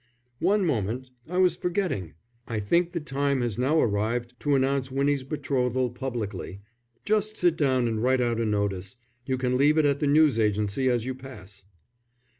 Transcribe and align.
"One 0.39 0.65
moment, 0.65 1.11
I 1.29 1.37
was 1.37 1.55
forgetting. 1.55 2.15
I 2.47 2.59
think 2.59 2.91
the 2.91 2.99
time 2.99 3.41
has 3.41 3.59
now 3.59 3.79
arrived 3.79 4.33
to 4.39 4.55
announce 4.55 4.89
Winnie's 4.89 5.23
betrothal 5.23 5.91
publicly. 5.91 6.61
Just 7.05 7.37
sit 7.37 7.55
down 7.55 7.87
and 7.87 8.01
write 8.01 8.19
out 8.19 8.39
a 8.39 8.45
notice; 8.47 8.95
you 9.27 9.37
can 9.37 9.57
leave 9.57 9.77
it 9.77 9.85
at 9.85 9.99
the 9.99 10.07
News 10.07 10.39
Agency 10.39 10.89
as 10.89 11.05
you 11.05 11.13
pass." 11.13 11.65